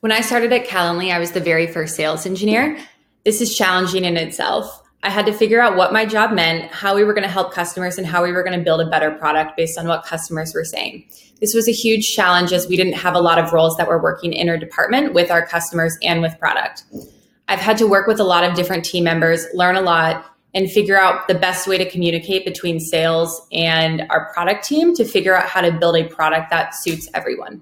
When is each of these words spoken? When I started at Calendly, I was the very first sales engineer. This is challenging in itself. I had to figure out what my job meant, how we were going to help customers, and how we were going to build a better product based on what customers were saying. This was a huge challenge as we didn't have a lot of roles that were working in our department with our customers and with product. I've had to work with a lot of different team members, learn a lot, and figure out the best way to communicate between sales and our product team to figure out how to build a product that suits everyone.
When 0.00 0.12
I 0.12 0.22
started 0.22 0.50
at 0.54 0.66
Calendly, 0.66 1.12
I 1.12 1.18
was 1.18 1.32
the 1.32 1.40
very 1.40 1.66
first 1.66 1.94
sales 1.94 2.24
engineer. 2.24 2.78
This 3.26 3.42
is 3.42 3.54
challenging 3.54 4.06
in 4.06 4.16
itself. 4.16 4.82
I 5.02 5.10
had 5.10 5.26
to 5.26 5.32
figure 5.34 5.60
out 5.60 5.76
what 5.76 5.92
my 5.92 6.06
job 6.06 6.32
meant, 6.32 6.72
how 6.72 6.94
we 6.94 7.04
were 7.04 7.12
going 7.12 7.26
to 7.26 7.28
help 7.28 7.52
customers, 7.52 7.98
and 7.98 8.06
how 8.06 8.22
we 8.22 8.32
were 8.32 8.42
going 8.42 8.58
to 8.58 8.64
build 8.64 8.80
a 8.80 8.88
better 8.88 9.10
product 9.10 9.58
based 9.58 9.78
on 9.78 9.86
what 9.86 10.06
customers 10.06 10.54
were 10.54 10.64
saying. 10.64 11.04
This 11.42 11.52
was 11.52 11.68
a 11.68 11.72
huge 11.72 12.14
challenge 12.14 12.50
as 12.54 12.66
we 12.66 12.78
didn't 12.78 12.94
have 12.94 13.14
a 13.14 13.20
lot 13.20 13.38
of 13.38 13.52
roles 13.52 13.76
that 13.76 13.88
were 13.88 14.02
working 14.02 14.32
in 14.32 14.48
our 14.48 14.56
department 14.56 15.12
with 15.12 15.30
our 15.30 15.44
customers 15.44 15.94
and 16.02 16.22
with 16.22 16.38
product. 16.38 16.84
I've 17.48 17.58
had 17.58 17.76
to 17.76 17.86
work 17.86 18.06
with 18.06 18.20
a 18.20 18.24
lot 18.24 18.42
of 18.42 18.54
different 18.54 18.86
team 18.86 19.04
members, 19.04 19.44
learn 19.52 19.76
a 19.76 19.82
lot, 19.82 20.24
and 20.54 20.70
figure 20.70 20.98
out 20.98 21.28
the 21.28 21.34
best 21.34 21.66
way 21.66 21.76
to 21.76 21.88
communicate 21.90 22.46
between 22.46 22.80
sales 22.80 23.46
and 23.52 24.06
our 24.08 24.32
product 24.32 24.64
team 24.64 24.94
to 24.94 25.04
figure 25.04 25.36
out 25.36 25.44
how 25.44 25.60
to 25.60 25.72
build 25.72 25.96
a 25.96 26.04
product 26.04 26.48
that 26.48 26.74
suits 26.74 27.06
everyone. 27.12 27.60